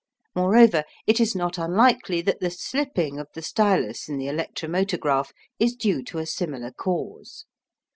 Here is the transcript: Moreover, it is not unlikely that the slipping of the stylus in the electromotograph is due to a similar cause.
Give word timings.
Moreover, 0.33 0.83
it 1.05 1.19
is 1.19 1.35
not 1.35 1.59
unlikely 1.59 2.21
that 2.23 2.39
the 2.39 2.49
slipping 2.49 3.19
of 3.19 3.27
the 3.35 3.43
stylus 3.43 4.09
in 4.09 4.17
the 4.17 4.25
electromotograph 4.25 5.31
is 5.59 5.75
due 5.75 6.01
to 6.05 6.17
a 6.17 6.25
similar 6.25 6.71
cause. 6.71 7.45